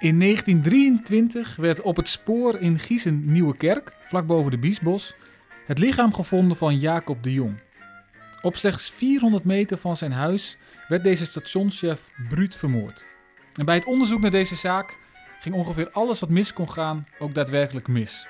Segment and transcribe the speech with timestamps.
[0.00, 5.14] In 1923 werd op het spoor in Giezen Nieuwekerk, vlak boven de Biesbos,
[5.66, 7.60] het lichaam gevonden van Jacob de Jong.
[8.42, 10.56] Op slechts 400 meter van zijn huis
[10.88, 13.04] werd deze stationschef bruut vermoord.
[13.54, 14.98] En bij het onderzoek naar deze zaak
[15.40, 18.26] ging ongeveer alles wat mis kon gaan ook daadwerkelijk mis.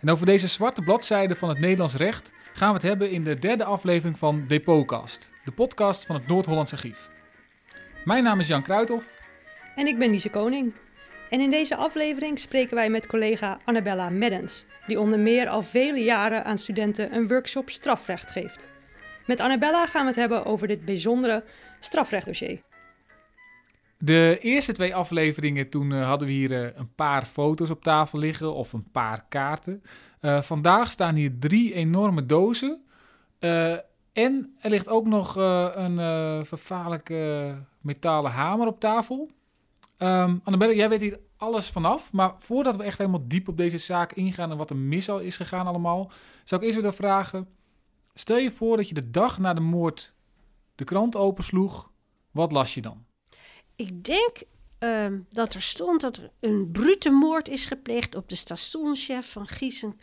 [0.00, 3.38] En over deze zwarte bladzijde van het Nederlands recht gaan we het hebben in de
[3.38, 7.10] derde aflevering van Depotcast, de podcast van het Noord-Hollands Archief.
[8.04, 9.18] Mijn naam is Jan Kruithof
[9.76, 10.74] En ik ben Lise Koning.
[11.30, 16.02] En in deze aflevering spreken wij met collega Annabella Meddens, die onder meer al vele
[16.02, 18.68] jaren aan studenten een workshop strafrecht geeft.
[19.26, 21.44] Met Annabella gaan we het hebben over dit bijzondere
[21.80, 22.60] strafrechtdossier.
[24.04, 28.18] De eerste twee afleveringen, toen eh, hadden we hier eh, een paar foto's op tafel
[28.18, 29.82] liggen of een paar kaarten.
[30.20, 32.82] Eh, vandaag staan hier drie enorme dozen.
[34.12, 35.96] En er ligt ook nog een
[36.46, 39.30] vervaarlijke metalen hamer op tafel.
[39.96, 42.12] Ehm Annabelle, jij weet hier alles vanaf.
[42.12, 45.18] Maar voordat we echt helemaal diep op deze zaak ingaan en wat er mis al
[45.18, 46.10] is gegaan allemaal,
[46.44, 47.48] zou ik eerst willen vragen.
[48.14, 50.14] Stel je voor dat je de dag na de moord
[50.74, 51.90] de krant opensloeg.
[52.30, 53.04] Wat las je dan?
[53.76, 54.42] Ik denk
[54.78, 59.46] ehm, dat er stond dat er een brute moord is gepleegd op de stationschef van
[59.46, 60.00] Giesen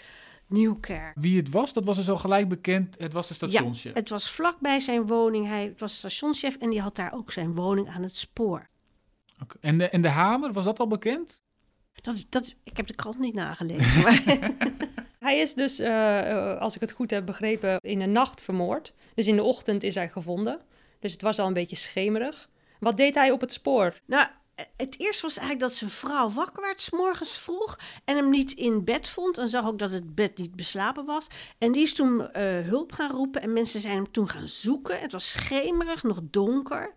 [0.47, 1.15] Nieuwkerk.
[1.15, 2.95] Wie het was, dat was dus al gelijk bekend.
[2.99, 3.93] Het was de stationschef.
[3.93, 5.47] Het was vlakbij zijn woning.
[5.47, 8.69] Hij was stationschef en die had daar ook zijn woning aan het spoor.
[9.41, 9.57] Oké.
[9.61, 11.41] En, de, en de hamer, was dat al bekend?
[11.93, 14.01] Dat, dat, ik heb de krant niet nagelezen.
[14.01, 14.23] Maar
[15.19, 18.93] Hij is dus, eh, eh, als ik het goed heb begrepen, in de nacht vermoord.
[19.13, 20.61] Dus in de ochtend is hij gevonden.
[20.99, 22.49] Dus het was al een beetje schemerig.
[22.79, 23.99] Wat deed hij op het spoor?
[24.05, 24.27] nou,
[24.77, 27.79] het eerste was eigenlijk dat zijn vrouw wakker werd, morgens vroeg.
[28.05, 29.37] En hem niet in bed vond.
[29.37, 31.27] En zag ook dat het bed niet beslapen was.
[31.57, 33.41] En die is toen eh, hulp gaan roepen.
[33.41, 34.99] En mensen zijn hem toen gaan zoeken.
[34.99, 36.93] Het was schemerig, nog donker.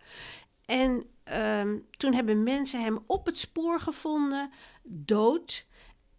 [0.65, 4.51] En ehm, toen hebben mensen hem op het spoor gevonden,
[4.83, 5.65] dood,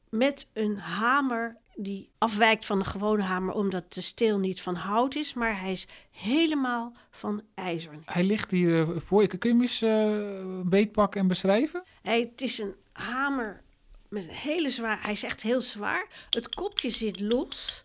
[0.08, 5.14] met een hamer die afwijkt van de gewone hamer, omdat de steel niet van hout
[5.14, 7.98] is, maar hij is helemaal van ijzer.
[8.04, 9.28] Hij ligt hier eh, voor je.
[9.28, 11.84] Kun je hem eens eh, beetpakken en beschrijven?
[12.02, 13.62] Hij, het is een hamer
[14.08, 16.06] met een hele zwaar, hij is echt heel zwaar.
[16.30, 17.82] Het kopje zit los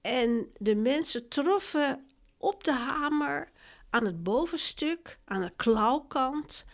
[0.00, 2.06] en de mensen troffen
[2.36, 3.50] op de hamer
[3.90, 6.64] aan het bovenstuk, aan de klauwkant,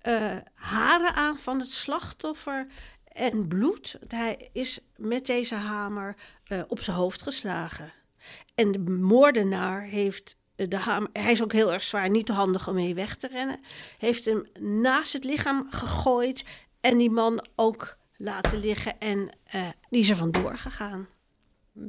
[0.00, 2.66] eh, haren aan van het slachtoffer
[3.16, 3.98] en bloed.
[4.08, 7.92] Hij is met deze hamer eh, op zijn hoofd geslagen.
[8.54, 12.68] En de moordenaar heeft eh, de hamer, hij is ook heel erg zwaar, niet handig
[12.68, 13.60] om mee weg te rennen,
[13.98, 16.44] heeft hem naast het lichaam gegooid
[16.80, 21.08] en die man ook laten liggen en eh, die is er vandoor gegaan.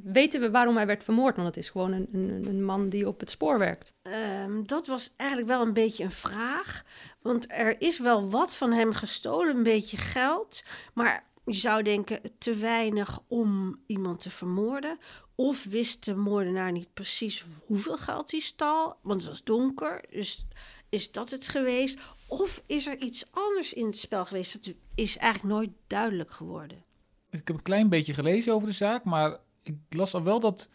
[0.03, 1.35] Weten we waarom hij werd vermoord?
[1.35, 3.93] Want het is gewoon een, een, een man die op het spoor werkt.
[4.01, 6.83] Ehm, dat was eigenlijk wel een beetje een vraag.
[7.21, 10.63] Want er is wel wat van hem gestolen, een beetje geld.
[10.93, 14.97] Maar je zou denken te weinig om iemand te vermoorden.
[15.35, 18.95] Of wist de moordenaar niet precies hoeveel geld hij stal?
[19.01, 20.03] Want het was donker.
[20.09, 20.45] Dus
[20.89, 21.99] is dat het geweest?
[22.27, 24.65] Of is er iets anders in het spel geweest?
[24.65, 26.83] Dat is eigenlijk nooit duidelijk geworden.
[27.29, 29.37] Ik heb een klein beetje gelezen over de zaak, maar
[29.67, 30.69] ik las al wel dat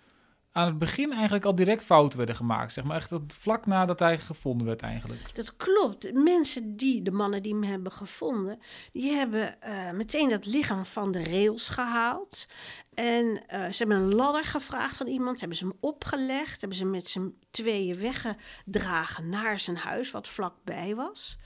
[0.53, 2.73] aan het begin eigenlijk al direct fouten werden gemaakt.
[2.73, 5.35] Zeg maar echt dat vlak nadat hij gevonden werd eigenlijk.
[5.35, 6.13] Dat klopt.
[6.13, 8.59] Mensen die, de mannen die hem hebben gevonden,
[8.93, 12.47] die hebben eh, meteen dat lichaam van de rails gehaald.
[12.95, 16.85] En eh, ze hebben een ladder gevraagd van iemand, hebben ze hem opgelegd, hebben ze
[16.85, 21.39] met z'n tweeën weggedragen naar zijn huis, wat vlakbij was.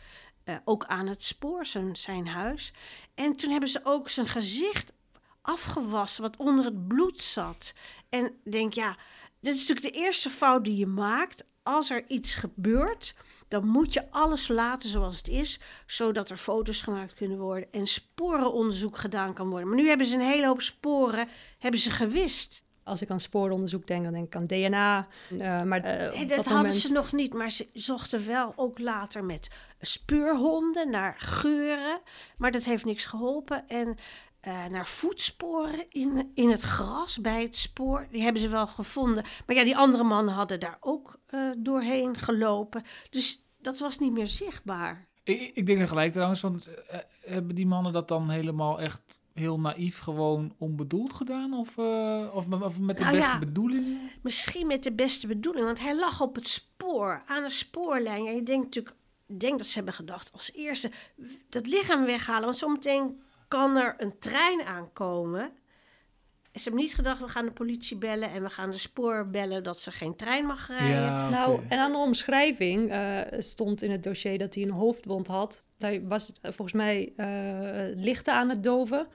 [0.45, 2.73] Eh, ook aan het spoor, zijn, zijn huis.
[3.15, 4.93] En toen hebben ze ook zijn gezicht
[5.47, 7.75] afgewassen, wat onder het bloed zat.
[8.09, 8.97] En denk, ja,
[9.41, 11.45] dit is natuurlijk de eerste fout die je maakt.
[11.63, 13.15] Als er iets gebeurt,
[13.49, 17.87] dan moet je alles laten zoals het is, zodat er foto's gemaakt kunnen worden en
[17.87, 19.69] sporenonderzoek gedaan kan worden.
[19.69, 21.29] Maar nu hebben ze een hele hoop sporen,
[21.59, 22.65] hebben ze gewist.
[22.83, 25.07] Als ik aan spooronderzoek denk, dan denk ik aan DNA.
[25.39, 26.75] eh, maar eh, op dat dat hadden moment...
[26.75, 29.51] ze nog niet, maar ze zochten wel ook later met
[29.81, 32.01] speurhonden naar geuren.
[32.37, 33.69] Maar dat heeft niks geholpen.
[33.69, 33.97] En
[34.47, 39.25] eh, naar voetsporen in, in het gras bij het spoor, die hebben ze wel gevonden.
[39.47, 42.83] Maar ja, die andere mannen hadden daar ook eh, doorheen gelopen.
[43.11, 45.07] Dus dat was niet meer zichtbaar.
[45.25, 49.21] Ik, ik denk er gelijk trouwens, want eh, hebben die mannen dat dan helemaal echt
[49.35, 51.53] heel naïef gewoon onbedoeld gedaan?
[51.55, 51.79] Of,
[52.35, 53.39] of, met- of met de Nou beste ja.
[53.39, 54.11] bedoelingen?
[54.23, 58.23] Misschien met de beste bedoeling, want hij lag op het spoor, aan een spoorlijn.
[58.25, 58.97] Ja, je denkt natuurlijk,
[59.27, 60.91] ik denk dat ze hebben gedacht als eerste
[61.49, 62.45] dat lichaam weghalen.
[62.45, 65.51] Want zometeen kan er een trein aankomen?
[66.53, 69.63] Ze hebben niet gedacht, we gaan de politie bellen en we gaan de spoor bellen
[69.63, 70.89] dat ze geen trein mag rijden.
[70.89, 75.27] Ja, Nou, en aan de omschrijving eh, stond in het dossier dat hij een hoofdwond
[75.27, 75.63] had.
[75.79, 79.07] Hij was eh, volgens mij eh lichten aan het doven.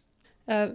[0.46, 0.70] Eh,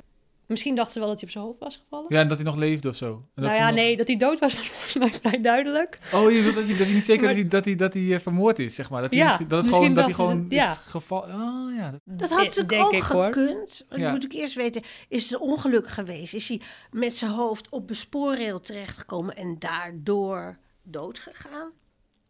[0.46, 2.06] misschien dachten ze wel dat hij op zijn hoofd was gevallen.
[2.08, 3.06] Ja, en dat hij nog leefde of zo.
[3.06, 5.40] En dat nou ze ja, nog- nee, dat hij dood was was volgens mij vrij
[5.40, 5.98] duidelijk.
[6.12, 7.94] Oh, je wilt dat je, dat je niet zeker Maar- dat hij, dat hij, dat
[7.94, 9.00] hij eh, vermoord is, zeg maar.
[9.02, 10.74] Dat hij, Ja, misschien, dat het misschien gewoon, dat hij gewoon ze- is ja.
[10.74, 11.20] geval...
[11.22, 11.90] Oh, ja.
[11.90, 13.86] dat- Dat had denk ook ik, gekund.
[13.96, 14.10] Ja.
[14.10, 16.34] Moet ik eerst weten, is het een ongeluk geweest?
[16.34, 16.60] Is hij
[16.90, 21.70] met zijn hoofd op de spoorrail terechtgekomen en daardoor dood gegaan?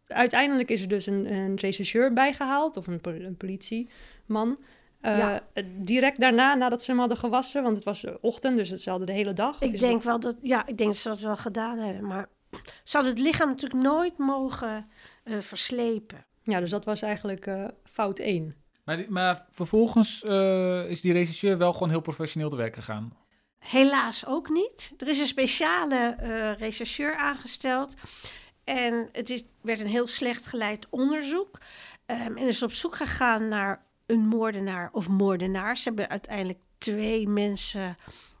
[0.07, 4.57] Uiteindelijk is er dus een, een rechercheur bijgehaald, of een, een politieman.
[5.07, 5.41] Eh, Ja.
[5.65, 9.07] Direct daarna, nadat ze hem hadden gewassen, want het was eh, ochtend, dus ze hadden
[9.07, 9.61] de hele dag.
[9.61, 12.07] Ik Is denk wel dat, ja, ik denk dat ze dat wel gedaan hebben.
[12.07, 12.29] Maar
[12.83, 14.89] ze hadden het lichaam natuurlijk nooit mogen
[15.23, 16.25] eh, verslepen.
[16.43, 18.55] Ja, dus dat was eigenlijk eh, fout 1.
[18.83, 23.17] Maar, die- maar vervolgens eh, is die regisseur wel gewoon heel professioneel te werk gegaan.
[23.59, 24.93] Helaas ook niet.
[24.97, 27.93] Er is een speciale eh rechercheur aangesteld.
[28.63, 31.57] En het is, werd een heel slecht geleid onderzoek.
[32.05, 35.81] Ehm, en is op zoek gegaan naar een moordenaar of moordenaars.
[35.81, 37.97] Ze hebben uiteindelijk twee mensen,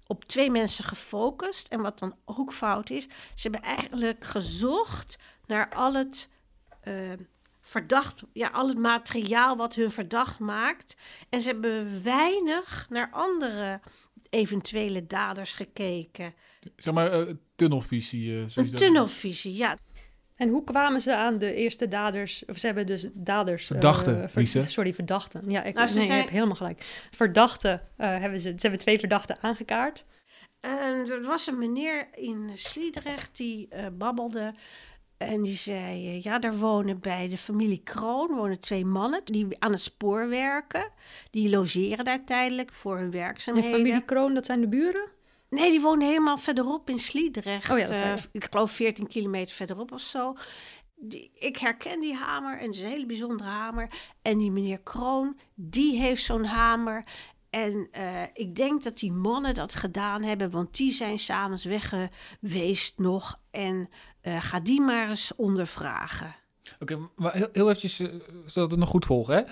[0.07, 1.67] op twee mensen gefocust.
[1.67, 3.03] En wat dan ook fout is,
[3.35, 6.29] ze hebben eigenlijk gezocht naar al het,
[6.81, 6.93] eh,
[7.61, 10.95] verdacht, ja, al het materiaal wat hun verdacht maakt.
[11.29, 13.79] En ze hebben weinig naar andere
[14.29, 16.33] eventuele daders gekeken.
[16.75, 18.31] Zeg maar, eh, tunnelvisie.
[18.31, 19.77] eh, Een tunnelvisie, ja.
[20.37, 22.45] En hoe kwamen ze aan de eerste daders?
[22.45, 23.61] Of ze hebben dus daders.
[23.61, 24.63] eh, Verdachten, ver- Lise.
[24.63, 25.41] sorry, verdachten.
[25.49, 27.07] Ja, ik, Nou, je hebt helemaal gelijk.
[27.11, 28.49] Verdachten eh, hebben ze.
[28.49, 30.05] Ze hebben twee verdachten aangekaart.
[30.59, 34.53] En er was een meneer in Sliedrecht die eh, babbelde.
[35.17, 39.71] En die zei, ja, daar wonen bij de familie Kroon wonen twee mannen die aan
[39.71, 40.89] het spoor werken.
[41.31, 43.71] Die logeren daar tijdelijk voor hun En werkzaamheden.
[43.71, 45.15] familie Kroon, dat zijn de buren?
[45.49, 47.71] Nee, die wonen helemaal verderop in Sliedrecht.
[47.71, 50.35] Oh ja, dat zei eh, ik geloof 14 kilometer verderop of zo.
[50.95, 53.89] Die, ik herken die hamer en het is een hele bijzondere hamer.
[54.21, 57.03] En die meneer Kroon, die heeft zo'n hamer.
[57.49, 61.93] En eh, ik denk dat die mannen dat gedaan hebben, want die zijn s'avonds weg
[62.39, 63.39] geweest nog.
[63.51, 63.89] En
[64.21, 66.35] eh, ga die maar eens ondervragen.
[66.79, 69.43] Oké, maar heel, heel eventjes, zodat we het nog goed volgen, hè.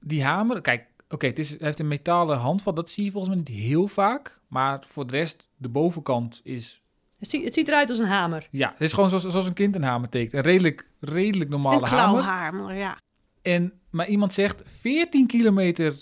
[0.00, 3.34] Die hamer, kijk, oké, het is hij heeft een metalen handvat, dat zie je volgens
[3.34, 4.40] mij niet heel vaak.
[4.48, 6.82] Maar voor de rest, de bovenkant is,
[7.18, 8.46] Het ziet, het ziet eruit als een hamer.
[8.50, 10.32] ja, het is gewoon zoals, zoals een kind een hamer tekent.
[10.32, 12.22] Een redelijk, redelijk normale een hamer.
[12.22, 12.96] klauwhamer, ja.
[13.42, 15.94] En, maar iemand zegt, 14 kilometer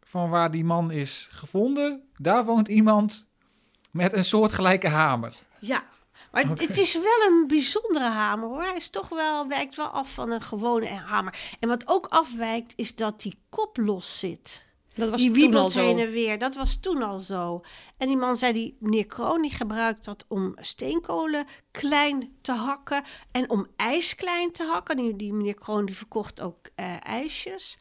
[0.00, 3.28] van waar die man is gevonden, daar woont iemand
[3.90, 5.36] met een soortgelijke hamer.
[5.58, 5.84] Ja,
[6.32, 8.62] maar het is wel een bijzondere hamer hoor.
[8.62, 11.38] Hij is toch wel, wijkt wel af van een gewone hamer.
[11.60, 14.68] En wat ook afwijkt, is dat die kop los zit.
[14.94, 16.38] Dat was die toen al wiebelt heen en weer.
[16.38, 17.60] Dat was toen al zo.
[17.96, 23.04] En die man zei, die meneer Kroon, die gebruikt dat om steenkolen klein te hakken.
[23.30, 24.96] En om ijs klein te hakken.
[24.96, 27.78] Die, die meneer Kroon, die verkocht ook eh, ijsjes.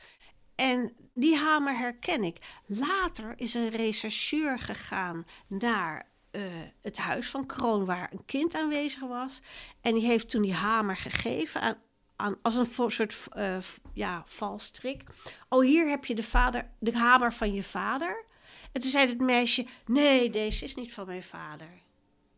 [0.56, 2.38] En die hamer herken ik.
[2.66, 6.08] Later is een rechercheur gegaan naar
[6.46, 9.42] eh, het huis van Kroon, waar een kind aanwezig was.
[9.82, 11.78] En die heeft toen die hamer gegeven aan,
[12.16, 15.04] aan, als een soort v- ja, valstrik.
[15.50, 18.26] Oh, hier heb je de, vader, de hamer van je vader.
[18.72, 21.70] En toen zei het meisje: Nee, deze is niet van mijn vader.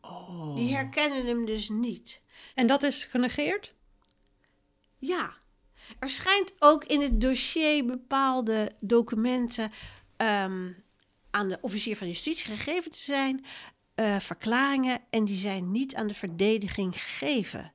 [0.01, 0.55] Oh.
[0.55, 2.21] Die herkennen hem dus niet.
[2.55, 3.73] En dat is genegeerd?
[4.97, 5.33] Ja,
[5.99, 9.71] er schijnt ook in het dossier bepaalde documenten
[10.17, 10.71] ehm,
[11.31, 13.45] aan de officier van justitie gegeven te zijn,
[14.01, 17.71] eh, verklaringen, en die zijn niet aan de verdediging gegeven.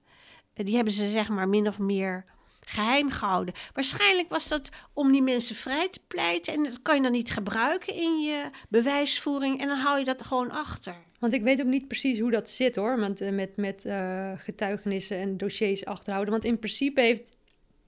[0.54, 2.24] Eh, die hebben ze zeg maar min of meer
[2.60, 3.54] geheim gehouden.
[3.72, 7.30] Waarschijnlijk was dat om die mensen vrij te pleiten en dat kan je dan niet
[7.30, 10.96] gebruiken in je bewijsvoering en dan hou je dat gewoon achter.
[11.18, 14.32] Want ik weet ook niet precies hoe dat zit hoor, met, eh, met, met eh,
[14.36, 16.32] getuigenissen en dossiers achterhouden.
[16.32, 17.36] Want in principe heeft,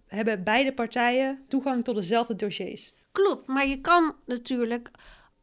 [0.07, 2.93] hebben beide partijen toegang tot dezelfde dossiers.
[3.13, 4.91] Klopt, maar je kan natuurlijk,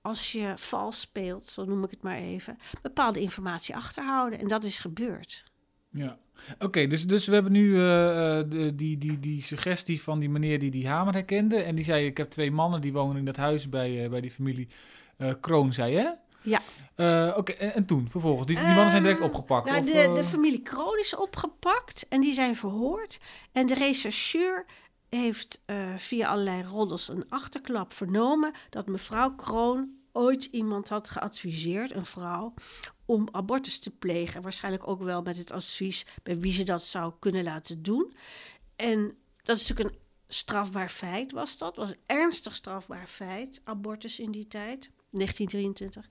[0.05, 4.39] als je vals speelt, zo noem ik het maar even, bepaalde informatie achterhouden.
[4.39, 5.43] En dat is gebeurd.
[5.89, 6.17] Ja.
[6.59, 10.29] Oké, dus, dus we hebben nu eh, eh, de, die, die, die suggestie van die
[10.29, 11.55] meneer die die hamer herkende.
[11.55, 14.21] En die zei, ik heb twee mannen die wonen in dat huis bij, eh, bij
[14.21, 14.67] die familie
[15.39, 16.09] Kroon, zei hè?
[16.41, 16.61] Ja.
[17.37, 18.47] Oké, en, en toen, vervolgens?
[18.47, 19.69] Die, die mannen zijn direct Ehm, opgepakt?
[19.69, 23.19] Nou, of, de, de familie Kroon is opgepakt en die zijn verhoord.
[23.51, 24.65] En de rechercheur
[25.09, 25.61] heeft
[25.97, 32.53] via allerlei roddels een achterklap vernomen dat mevrouw Kroon ooit iemand had geadviseerd, een vrouw,
[33.05, 34.41] om abortus te plegen.
[34.41, 38.15] Waarschijnlijk ook wel met het advies bij wie ze dat zou kunnen laten doen.
[38.75, 41.75] En dat is natuurlijk een strafbaar feit was dat.
[41.75, 43.61] was een ernstig strafbaar feit.
[43.63, 46.07] Abortus in die tijd, 1923.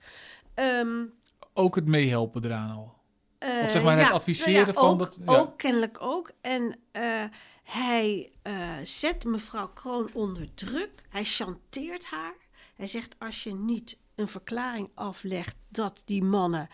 [0.53, 1.05] Ehm,
[1.53, 2.93] Ook het meehelpen eraan al.
[3.37, 5.37] eh, Of zeg maar het adviseren van ook, dat- ja.
[5.39, 6.31] Ook, kennelijk ook.
[6.41, 7.23] En eh,
[7.63, 11.03] hij eh, zet mevrouw Kroon onder druk.
[11.09, 12.33] Hij chanteert haar.
[12.75, 16.69] Hij zegt, als je niet een verklaring aflegt dat die mannen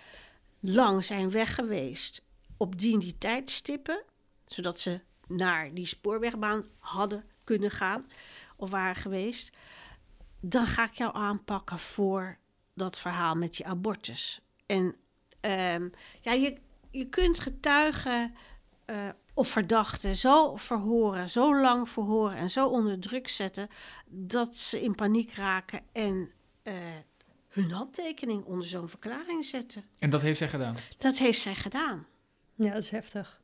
[0.59, 2.23] lang zijn weg geweest
[2.57, 4.03] op die die tijdstippen,
[4.45, 8.07] zodat ze naar die spoorwegbaan hadden kunnen gaan
[8.55, 9.51] of waren geweest,
[10.39, 12.37] dan ga ik jou aanpakken voor
[12.73, 14.41] dat verhaal met je abortus.
[14.65, 14.95] En
[15.39, 15.89] ehm,
[16.21, 16.57] ja, je,
[16.91, 18.35] je kunt getuigen
[18.85, 23.67] eh, of verdachten zo verhoren, zo lang verhoren en zo onder druk zetten
[24.05, 26.31] dat ze in paniek raken en
[26.63, 26.73] eh,
[27.47, 29.83] hun handtekening onder zo'n verklaring zetten.
[29.99, 30.75] En dat heeft zij gedaan.
[30.97, 32.05] Dat heeft zij gedaan.
[32.55, 33.41] Ja, dat is heftig.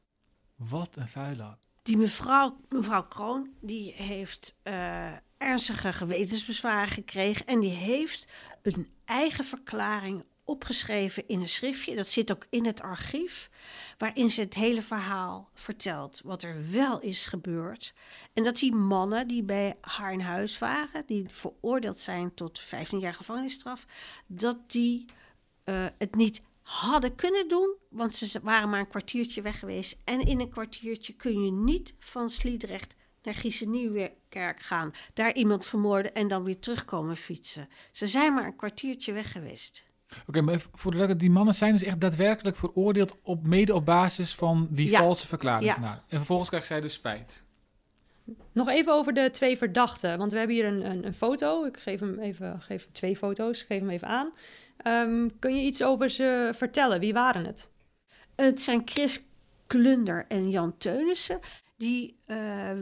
[0.55, 1.67] Wat een vuilaard.
[1.83, 7.45] Die mevrouw, mevrouw Kroon, die heeft eh, ernstige gewetensbezwaren gekregen.
[7.45, 8.27] En die heeft
[8.61, 11.95] een eigen verklaring opgeschreven in een schriftje.
[11.95, 13.49] Dat zit ook in het archief.
[13.97, 16.21] Waarin ze het hele verhaal vertelt.
[16.23, 17.93] Wat er wel is gebeurd.
[18.33, 21.03] En dat die mannen die bij haar in huis waren.
[21.05, 23.85] Die veroordeeld zijn tot 15 jaar gevangenisstraf.
[24.27, 25.05] Dat die
[25.63, 29.97] eh, het niet hadden kunnen doen, want ze waren maar een kwartiertje weg geweest.
[30.03, 36.13] En in een kwartiertje kun je niet van Sliedrecht naar Giesenieuwkerk gaan, daar iemand vermoorden
[36.13, 37.69] en dan weer terugkomen fietsen.
[37.91, 39.83] Ze zijn maar een kwartiertje weg geweest.
[40.27, 44.35] Oké, maar voor de die mannen zijn dus echt daadwerkelijk veroordeeld op mede op basis
[44.35, 44.99] van die Ja.
[44.99, 45.65] valse verklaring.
[45.65, 45.79] Ja.
[45.79, 47.43] Nou, en vervolgens krijgt zij dus spijt.
[48.51, 51.65] Nog even over de twee verdachten, want we hebben hier een, een, een foto.
[51.65, 54.31] Ik geef hem even, geef twee foto's, ik geef hem even aan.
[54.77, 56.99] Ehm, kun je iets over ze vertellen?
[56.99, 57.69] Wie waren het?
[58.35, 59.23] Het zijn Chris
[59.67, 61.39] Klunder en Jan Teunissen.
[61.77, 62.37] Die eh,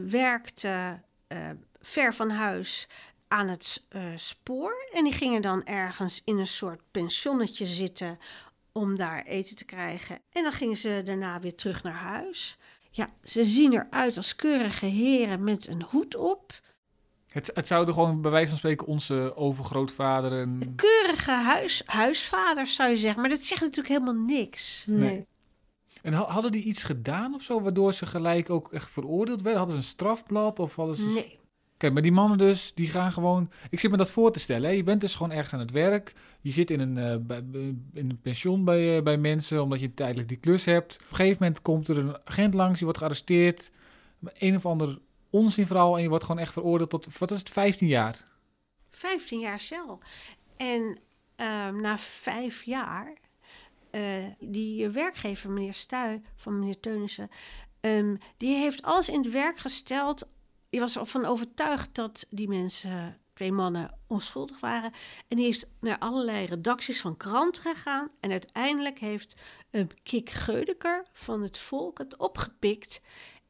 [0.06, 1.38] werkten eh,
[1.80, 2.88] ver van huis
[3.28, 4.88] aan het eh, spoor.
[4.92, 8.18] En die gingen dan ergens in een soort pensionnetje zitten
[8.72, 10.18] om daar eten te krijgen.
[10.32, 12.58] En dan gingen ze daarna weer terug naar huis.
[12.90, 16.60] Ja, ze zien eruit als keurige heren met een hoed op.
[17.28, 20.72] Het, het zouden gewoon bij wijze van spreken onze overgrootvader en...
[20.76, 23.20] Keurige huis, huisvaders zou je zeggen.
[23.20, 24.84] Maar dat zegt natuurlijk helemaal niks.
[24.88, 25.26] Nee.
[26.02, 29.58] En ha- hadden die iets gedaan of zo, waardoor ze gelijk ook echt veroordeeld werden?
[29.60, 31.04] Hadden ze een strafblad of hadden ze...
[31.04, 31.38] Nee.
[31.76, 33.50] Oké, maar die mannen dus, die gaan gewoon...
[33.70, 34.74] Ik zit me dat voor te stellen, hè.
[34.76, 36.12] Je bent dus gewoon ergens aan het werk.
[36.40, 39.94] Je zit in een, bij- bij- in een pension bij, eh, bij mensen, omdat je
[39.94, 40.94] tijdelijk die klus hebt.
[40.94, 43.70] Op een gegeven moment komt er een agent langs, je wordt gearresteerd.
[44.38, 44.98] Een of ander
[45.30, 48.24] onzinverhaal en je wordt gewoon echt veroordeeld tot, wat is het, 15 jaar?
[48.90, 49.98] 15 jaar cel.
[50.56, 50.98] En
[51.36, 53.12] ehm, na vijf jaar,
[53.90, 54.02] eh,
[54.40, 57.28] die werkgever, meneer Stuy van meneer Teunissen,
[57.80, 60.28] ehm, die heeft alles in het werk gesteld.
[60.70, 64.92] Die was ervan overtuigd dat die mensen, twee mannen, onschuldig waren.
[65.28, 68.10] En die is naar allerlei redacties van kranten gegaan.
[68.20, 69.36] En uiteindelijk heeft
[69.70, 73.00] um, Kik Geudeker van het Volk het opgepikt.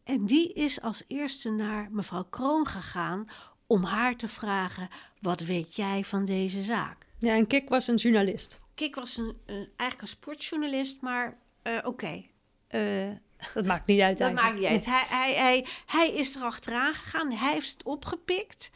[0.04, 3.28] En die is als eerste naar mevrouw Kroon gegaan
[3.66, 4.88] om haar te vragen:
[5.20, 7.06] wat weet jij van deze zaak?
[7.18, 8.61] Ja, en Kik was een journalist.
[8.75, 12.25] Kik was een, een, eigenlijk een sportjournalist, maar eh, oké.
[12.66, 13.08] eh,
[13.55, 14.61] Dat maakt niet uit dat eigenlijk.
[14.61, 14.87] maakt niet uit.
[14.87, 18.71] Hij, hij, hij, hij is er achteraan gegaan, hij heeft het opgepikt.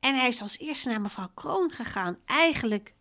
[0.00, 2.18] En hij is als eerste naar mevrouw Kroon gegaan.
[2.24, 2.94] Eigenlijk,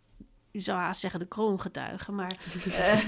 [0.51, 3.07] je zou haast zeggen de kroongetuige, maar eh,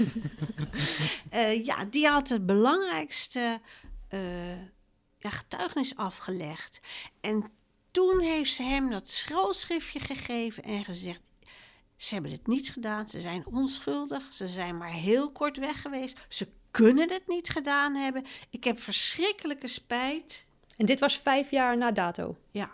[1.30, 3.60] eh, ja, die had het belangrijkste
[4.08, 4.56] eh,
[5.18, 6.80] ja, getuigenis afgelegd.
[7.20, 7.50] En
[7.90, 11.20] toen heeft ze hem dat schrootschriftje gegeven en gezegd:
[12.02, 16.18] ze hebben het niet gedaan, ze zijn onschuldig, ze zijn maar heel kort weg geweest,
[16.28, 18.24] ze kunnen het niet gedaan hebben.
[18.50, 20.46] Ik heb verschrikkelijke spijt.
[20.76, 22.36] En dit was vijf jaar na dato.
[22.50, 22.70] Ja,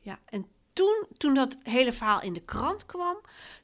[0.00, 0.18] ja.
[0.24, 3.16] En toen, toen dat hele verhaal in de krant kwam,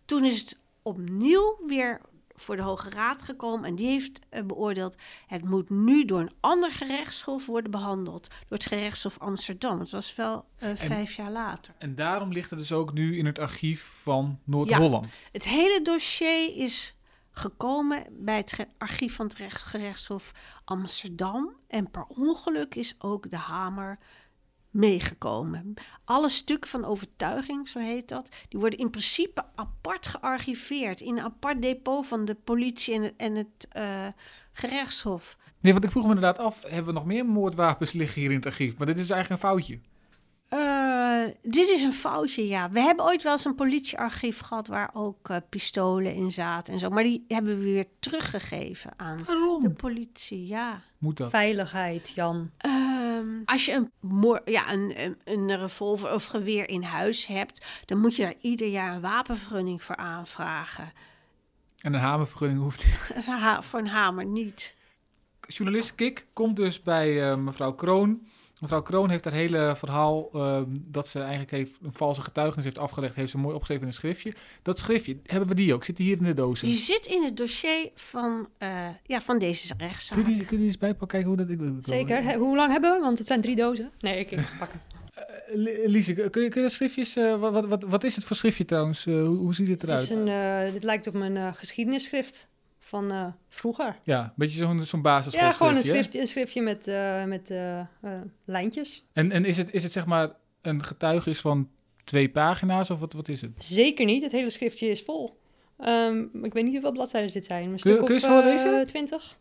[0.04, 2.00] toen is het opnieuw weer
[2.40, 6.32] voor de Hoge Raad gekomen en die heeft eh, beoordeeld: het moet nu door een
[6.40, 9.80] ander gerechtshof worden behandeld, door het gerechtshof Amsterdam.
[9.80, 11.74] Het was wel eh, vijf jaar later.
[11.78, 15.06] En daarom ligt het dus ook nu in het archief van Noord-Holland.
[15.32, 16.94] Het hele dossier is
[17.32, 20.32] gekomen bij het archief van het recht- gerechtshof
[20.64, 21.56] Amsterdam.
[21.68, 23.98] En per ongeluk is ook de hamer
[24.70, 25.74] meegekomen.
[26.04, 31.24] Alle stukken van overtuiging, zo heet dat, die worden in principe apart gearchiveerd in een
[31.24, 34.06] apart depot van de politie en het, en het eh,
[34.52, 35.36] gerechtshof.
[35.60, 38.36] Nee, want ik vroeg me inderdaad af, hebben we nog meer moordwapens liggen hier in
[38.36, 38.76] het archief?
[38.76, 39.80] Maar dit is eigenlijk een foutje.
[40.48, 42.70] Eh, dit is een foutje, ja.
[42.70, 46.78] We hebben ooit wel eens een politiearchief gehad waar ook eh, pistolen in zaten en
[46.78, 46.88] zo.
[46.88, 49.72] Maar die hebben we weer teruggegeven aan de Waarom?
[49.74, 50.80] politie, ja.
[50.98, 51.30] Moet dat?
[51.30, 52.50] Veiligheid, Jan.
[53.20, 57.98] Ehm, Als je een, ja, een, een, een revolver of geweer in huis hebt, dan
[57.98, 60.92] moet je daar ieder jaar een wapenvergunning voor aanvragen.
[61.80, 62.84] En een hamervergunning hoeft
[63.26, 64.74] ha- voor een hamer niet.
[65.46, 68.26] Journalist Kik komt dus bij eh, mevrouw Kroon.
[68.60, 72.78] Mevrouw Kroon heeft haar hele verhaal eh, dat ze eigenlijk heeft een valse getuigenis heeft
[72.78, 74.32] afgelegd, heeft ze mooi opgeschreven in een schriftje.
[74.62, 75.84] Dat schriftje, hebben we die ook?
[75.84, 76.66] Zit die hier in de dozen?
[76.68, 80.18] Die zit in het dossier van, eh, ja, van deze rechtszaak.
[80.22, 81.48] Kun je, die, kun je eens bijpakken, kijken hoe dat...
[81.50, 82.34] Ik, ik- Zeker.
[82.34, 83.00] Hoe lang hebben we?
[83.00, 83.90] Want het zijn drie dozen.
[84.00, 84.80] Nee, ik, ik pak hem.
[85.14, 87.16] Eh, Li- Lise, kun je, kun je dat schriftjes...
[87.16, 89.06] eh, wat, wat, wat, wat is het voor schriftje trouwens?
[89.06, 90.02] Eh, hoe, hoe ziet het Het eruit?
[90.04, 92.48] is een, eh, dit lijkt op mijn eh, geschiedenisschrift
[92.90, 93.98] van eh, vroeger.
[94.04, 95.00] Ja, een beetje zo'n zo'n.
[95.02, 97.80] Ja, gewoon een, schrift, een schriftje met, eh, met eh,
[98.44, 99.06] lijntjes.
[99.12, 100.30] En, en is, het, is het zeg maar
[100.62, 101.68] een getuigenis van
[102.04, 103.50] twee pagina's of wat, wat is het?
[103.58, 104.22] Zeker niet.
[104.22, 105.38] Het hele schriftje is vol.
[105.78, 107.62] Ehm, ik weet niet hoeveel bladzijden dit zijn.
[107.62, 109.38] Een Kun stuk kun je of eh, 20,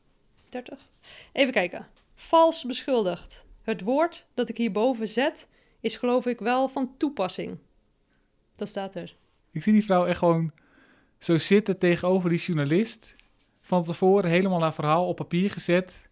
[0.50, 0.90] 30.
[1.34, 1.88] Even kijken.
[2.16, 3.46] Vals beschuldigd.
[3.62, 5.48] Het woord dat ik hierboven zet
[5.80, 7.58] is geloof ik wel van toepassing.
[8.56, 9.16] Dat staat er.
[9.52, 10.52] Ik zie die vrouw echt gewoon
[11.20, 13.16] zo zitten tegenover die journalist.
[13.70, 16.10] Van tevoren helemaal haar verhaal op papier gezet.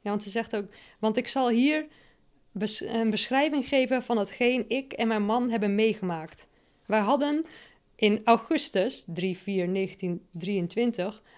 [0.00, 0.64] Ja, want ze zegt ook...
[0.98, 1.86] Want ik zal hier
[2.52, 6.48] bes- een beschrijving geven van hetgeen ik en mijn man hebben meegemaakt.
[6.86, 7.44] Wij hadden
[7.94, 9.12] in augustus 3-4-1923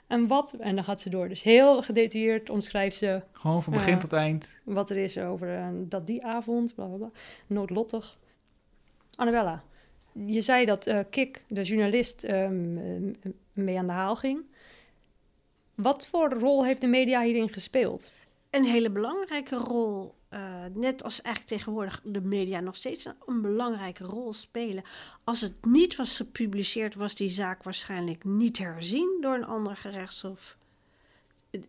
[0.09, 0.53] een wat...
[0.53, 1.29] En dan gaat ze door.
[1.29, 3.99] Dus heel gedetailleerd omschrijft ze Gewoon van begin Ja.
[3.99, 4.49] tot eind.
[4.65, 7.11] wat er is over eh, dat die avond, bla bla bla,
[7.47, 8.19] noodlottig.
[9.15, 9.63] Annabella,
[10.13, 14.51] je zei dat eh, Kik, de journalist, ehm, eh, mee aan de haal ging.
[15.75, 18.11] Wat voor rol heeft de media hierin gespeeld?
[18.51, 20.15] Een hele belangrijke rol.
[20.29, 24.85] eh, net als eigenlijk tegenwoordig de media nog steeds een, belangrijke rol spelen.
[25.25, 30.57] Als het niet was gepubliceerd, was die zaak waarschijnlijk niet herzien door een ander gerechtshof.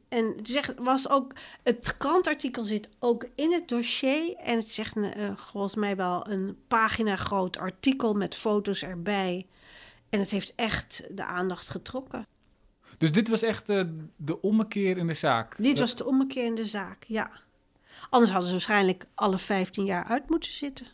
[0.10, 1.33] En het zegt, was ook,
[1.63, 4.36] het krantartikel zit ook in het dossier.
[4.36, 9.48] En het zegt eh, volgens mij wel een pagina groot artikel met foto's erbij.
[10.09, 12.27] En het heeft echt de aandacht getrokken.
[12.98, 13.84] Dus dit was echt eh,
[14.16, 15.56] de ommekeer in de zaak.
[15.58, 17.32] Dit was de ommekeer in de zaak, ja.
[18.10, 20.88] Anders hadden ze waarschijnlijk alle 15 jaar uit moeten zitten.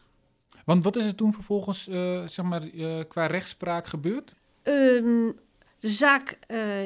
[0.65, 4.33] Want wat is er toen vervolgens, eh, zeg maar, eh, qua rechtspraak gebeurd?
[4.63, 5.31] Ehm,
[5.79, 6.39] de zaak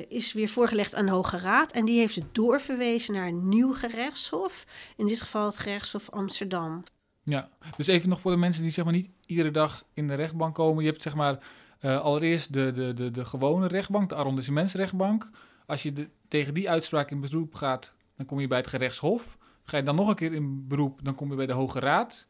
[0.08, 3.73] is weer voorgelegd aan de Hoge Raad en die heeft het doorverwezen naar een nieuw
[3.73, 4.65] gerechtshof.
[4.97, 6.84] In dit geval het gerechtshof Amsterdam.
[7.23, 10.13] Ja, dus even nog voor de mensen die zeg maar niet iedere dag in de
[10.13, 10.84] rechtbank komen.
[10.84, 11.39] Je hebt zeg maar
[11.83, 15.29] eh, allereerst de, de, de, de gewone rechtbank, de arrondissementsrechtbank.
[15.65, 19.37] Als je de, tegen die uitspraak in beroep gaat, dan kom je bij het gerechtshof.
[19.63, 22.27] Ga je dan nog een keer in beroep, dan kom je bij de Hoge Raad.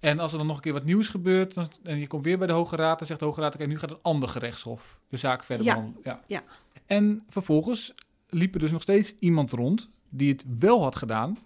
[0.00, 2.38] En als er dan nog een keer wat nieuws gebeurt dan, en je komt weer
[2.38, 5.00] bij de Hoge Raad, dan zegt de Hoge Raad, oké, nu gaat een ander gerechtshof
[5.08, 6.02] de zaak verder Ja, behandelen.
[6.04, 6.20] Ja.
[6.26, 6.44] ja.
[6.86, 7.94] En vervolgens
[8.28, 11.38] liep er dus nog steeds iemand rond die het wel had gedaan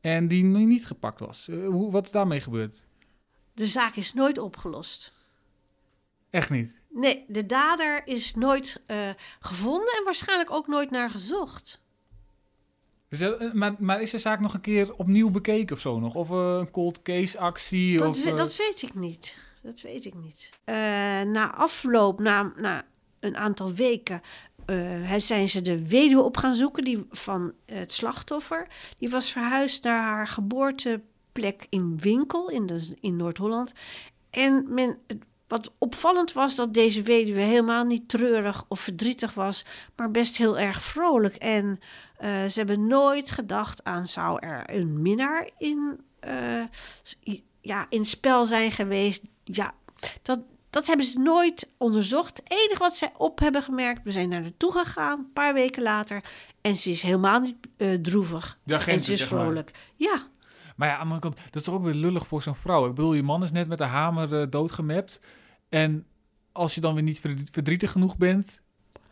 [0.00, 1.48] en die nog niet gepakt was.
[1.48, 2.84] Eh, hoe, wat is daarmee gebeurd?
[3.54, 5.15] De zaak is nooit opgelost.
[6.36, 6.72] Echt niet.
[6.90, 11.80] Nee, de dader is nooit eh, gevonden en waarschijnlijk ook nooit naar gezocht.
[13.08, 16.14] Dus, maar, maar is de zaak nog een keer opnieuw bekeken of zo nog?
[16.14, 17.98] Of eh, een cold case actie?
[17.98, 19.36] Dat, of, we- dat weet ik niet.
[19.62, 20.50] Dat weet ik niet.
[21.32, 22.84] Na afloop, na, na
[23.20, 24.20] een aantal weken,
[24.66, 28.66] eh, zijn ze de weduwe op gaan zoeken die, van het slachtoffer.
[28.98, 33.72] Die was verhuisd naar haar geboorteplek in Winkel in, de, in Noord-Holland.
[34.30, 34.98] En men,
[35.48, 39.64] wat opvallend was dat deze weduwe helemaal niet treurig of verdrietig was,
[39.96, 41.36] maar best heel erg vrolijk.
[41.36, 41.78] En
[42.16, 46.64] eh, ze hebben nooit gedacht aan zou er een minnaar in, eh,
[47.60, 49.22] ja, in spel zijn geweest.
[49.44, 49.74] Ja,
[50.22, 52.36] dat, dat hebben ze nooit onderzocht.
[52.36, 55.82] Het enige wat zij op hebben gemerkt, we zijn naar naartoe gegaan, een paar weken
[55.82, 56.24] later.
[56.60, 58.58] En ze is helemaal niet eh, droevig.
[58.64, 59.28] de En ze is maar.
[59.28, 59.70] vrolijk.
[59.96, 60.26] Ja,
[60.76, 62.86] Maar ja, aan de andere kant, dat is toch ook weer lullig voor zo'n vrouw.
[62.88, 65.20] Ik bedoel, je man is net met de hamer eh, doodgemapt.
[65.68, 66.06] En
[66.52, 68.60] als je dan weer niet verdri- verdrietig genoeg bent,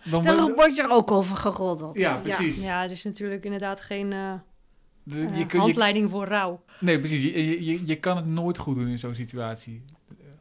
[0.05, 1.98] dan daar wordt- wordt er ook over geroddeld.
[1.98, 2.62] Ja, precies.
[2.62, 4.40] Ja, er is natuurlijk inderdaad geen De-
[5.20, 6.64] je kun, je, handleiding voor rouw.
[6.81, 7.22] nee, precies.
[7.22, 9.85] Je, je, je, je kan het nooit goed doen in zo'n situatie.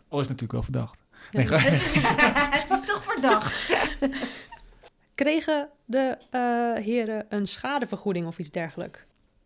[0.08, 1.04] Al is het natuurlijk wel verdacht.
[1.32, 1.58] Nee, Ja.
[2.68, 3.76] Het is toch verdacht.
[5.16, 9.00] Kregen de eh, heren een schadevergoeding of iets dergelijks?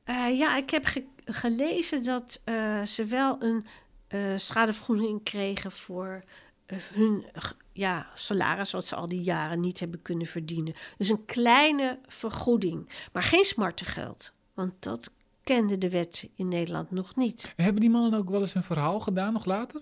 [0.04, 3.66] Eh, ja, ik heb ge- gelezen dat eh, ze wel een
[4.08, 6.24] eh, schadevergoeding kregen voor
[6.66, 7.26] eh, hun
[7.74, 10.74] ja, salaris, wat ze al die jaren niet hebben kunnen verdienen.
[10.98, 14.34] Dus een kleine vergoeding, maar geen smartengeld.
[14.54, 15.12] Want dat
[15.44, 17.54] kende de wet in Nederland nog niet.
[17.56, 19.82] Hebben die mannen ook wel eens een verhaal gedaan, nog later?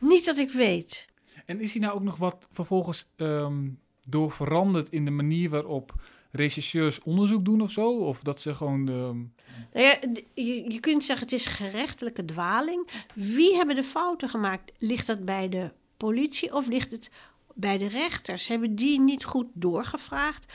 [0.00, 1.06] Niet dat ik weet.
[1.46, 3.68] En is hij nou ook nog wat vervolgens ehm,
[4.08, 5.94] door veranderd in de manier waarop
[6.30, 7.98] rechercheurs onderzoek doen of zo?
[7.98, 9.26] Of dat ze gewoon de...
[9.72, 9.98] Nou ja,
[10.34, 12.88] je, kunt zeggen het is gerechtelijke dwaling.
[13.14, 14.72] Wie hebben de fouten gemaakt?
[14.78, 17.10] Ligt dat bij de politie of ligt het
[17.54, 18.48] bij de rechters?
[18.48, 20.52] Hebben die niet goed doorgevraagd?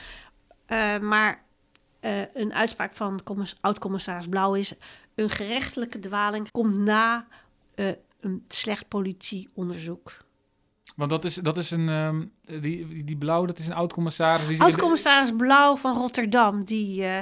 [0.66, 1.44] Eh, maar
[2.00, 4.72] eh, een uitspraak van commis- oud-commissaris Blauw is...
[5.14, 7.26] een gerechtelijke dwaling komt na
[7.74, 7.88] eh,
[8.20, 10.23] een slecht politieonderzoek.
[10.94, 11.88] Want dat is, dat is een...
[11.88, 12.24] ehm,
[12.60, 14.58] die, die, blauw, dat is een oud-commissaris.
[14.58, 16.64] de- Oud-commissaris Blauw van Rotterdam...
[16.64, 17.18] die eh,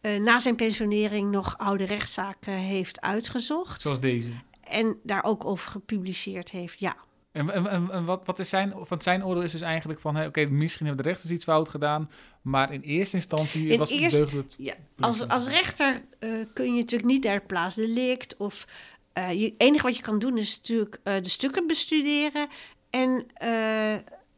[0.00, 3.82] eh, na zijn pensionering nog oude rechtszaken heeft uitgezocht...
[3.82, 4.30] Zoals deze.
[4.60, 6.96] en daar ook over gepubliceerd heeft, ja.
[7.32, 10.24] En, en, en, wat, wat is zijn, van zijn oordeel is dus eigenlijk van...
[10.24, 12.10] Oké, misschien hebben de rechters iets fout gedaan...
[12.42, 14.54] maar in eerste instantie In was het eerste- deugd het...
[14.58, 18.36] ja als, als rechter eh, kun je natuurlijk niet der plaats delict...
[18.36, 18.66] of
[19.12, 22.46] eh je enige wat je kan doen is natuurlijk de stukken bestuderen...
[22.92, 23.94] en eh,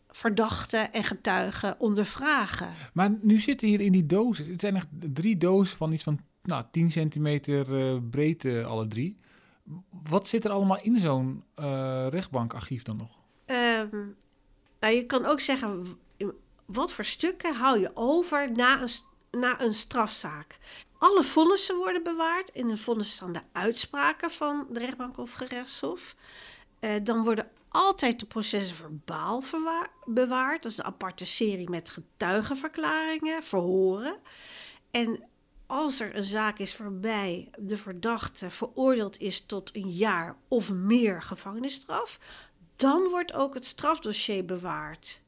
[0.09, 2.69] verdachten en getuigen ondervragen.
[2.93, 4.51] Maar nu zitten hier in die dozen...
[4.51, 9.19] Het zijn echt drie dozen van iets van nou, 10 centimeter eh, breedte alle drie.
[9.91, 13.19] Wat zit er allemaal in zo'n eh, rechtbankarchief dan nog?
[13.45, 13.97] Ehm,
[14.81, 15.87] nou, je kan ook zeggen,
[16.65, 18.91] wat voor stukken hou je over na een,
[19.41, 20.59] na een strafzaak?
[20.99, 22.51] Alle vonnissen worden bewaard.
[22.53, 26.17] In een vonnis staan de uitspraken van de rechtbank of gerechtshof.
[27.03, 29.43] Dan worden altijd de processen verbaal
[30.05, 30.63] bewaard.
[30.63, 34.17] Dat is een aparte serie met getuigenverklaringen, verhoren.
[34.91, 35.25] En
[35.67, 41.23] als er een zaak is waarbij de verdachte veroordeeld is tot een jaar of meer
[41.23, 42.19] gevangenisstraf,
[42.77, 45.21] dan wordt ook het strafdossier bewaard.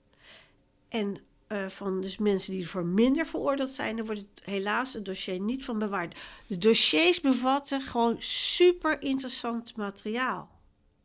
[0.88, 5.04] En eh, van dus mensen die voor minder veroordeeld zijn, dan wordt het helaas het
[5.04, 6.18] dossier niet van bewaard.
[6.46, 10.48] De dossiers bevatten gewoon super interessant materiaal.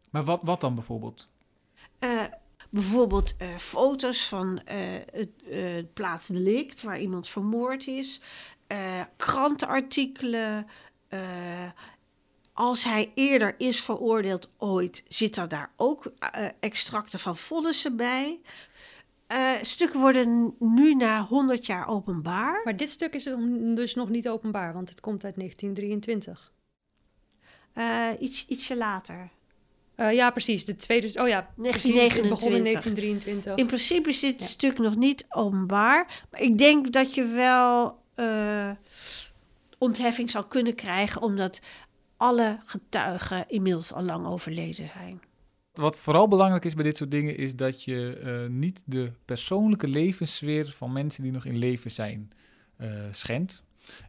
[0.10, 1.30] Maar wat, wat dan bijvoorbeeld?
[2.02, 2.24] Eh,
[2.70, 4.78] bijvoorbeeld eh, foto's van eh,
[5.12, 8.22] het, het plaatsdelict waar iemand vermoord is,
[9.16, 10.68] krantenartikelen.
[12.54, 16.12] als hij eerder is veroordeeld ooit, zitten daar ook
[16.60, 18.40] extracten van vonnissen bij.
[19.62, 22.62] Stukken worden nu na 100 jaar openbaar.
[22.64, 23.24] Maar dit stuk is
[23.76, 26.52] dus nog niet openbaar, want het komt uit 1923.
[27.74, 29.30] Eh, iets, ietsje later.
[30.02, 30.66] Eh, ja, precies.
[30.66, 31.22] De tweede.
[31.22, 32.02] Oh ja, precies.
[32.02, 32.84] Het begon in 1929.
[32.84, 33.56] 1923.
[33.56, 34.46] In principe is dit Ja.
[34.46, 36.26] stuk nog niet openbaar.
[36.32, 38.72] Maar ik denk dat je wel eh,
[39.78, 41.60] ontheffing zou kunnen krijgen, omdat
[42.18, 45.22] alle getuigen inmiddels al lang overleden zijn.
[45.74, 49.88] Wat vooral belangrijk is bij dit soort dingen, is dat je eh, niet de persoonlijke
[49.88, 52.32] levenssfeer van mensen die nog in leven zijn
[52.78, 53.64] eh, schendt.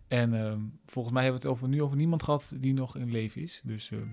[0.08, 3.10] En ehm, volgens mij hebben we het over, nu over niemand gehad die nog in
[3.10, 3.60] leven is.
[3.64, 4.08] Dus ehm,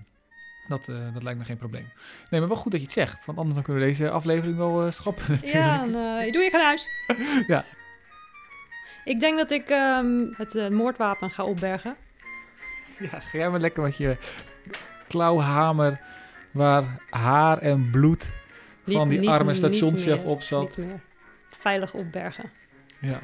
[0.70, 1.88] dat, eh, dat lijkt me geen probleem.
[2.30, 4.56] Nee, maar wel goed dat je het zegt, want anders dan kunnen we deze aflevering
[4.56, 5.64] wel eh, schrappen natuurlijk.
[5.64, 6.86] Ja, dan, eh, doe je gaan huis.
[7.46, 7.64] Ja.
[9.04, 11.96] Ik denk dat ik ehm, het moordwapen ga opbergen.
[12.98, 14.16] Ja, ga jij maar lekker met je
[15.08, 16.00] klauwhamer
[16.50, 18.22] waar haar en bloed
[18.86, 20.76] van Niet- die niet- arme niet stationschef meer, op zat.
[20.76, 21.00] Niet meer.
[21.58, 22.50] Veilig opbergen.
[22.98, 23.18] Ja,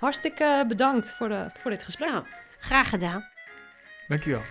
[0.00, 2.08] Hartstikke bedankt voor, de, voor dit gesprek.
[2.10, 2.24] Nou,
[2.58, 3.24] graag gedaan.
[4.08, 4.42] dankjewel.